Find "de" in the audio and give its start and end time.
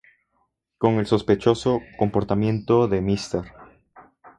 2.87-3.01